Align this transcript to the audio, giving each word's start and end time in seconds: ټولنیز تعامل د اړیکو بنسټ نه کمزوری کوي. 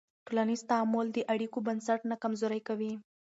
ټولنیز 0.27 0.61
تعامل 0.69 1.07
د 1.13 1.17
اړیکو 1.33 1.59
بنسټ 1.67 2.01
نه 2.11 2.15
کمزوری 2.23 2.61
کوي. 2.67 2.93